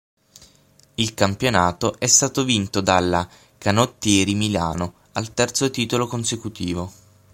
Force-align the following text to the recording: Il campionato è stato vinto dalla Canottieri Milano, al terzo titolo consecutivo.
Il 0.95 1.13
campionato 1.13 1.99
è 1.99 2.07
stato 2.07 2.43
vinto 2.43 2.81
dalla 2.81 3.29
Canottieri 3.59 4.33
Milano, 4.33 4.95
al 5.11 5.31
terzo 5.31 5.69
titolo 5.69 6.07
consecutivo. 6.07 6.91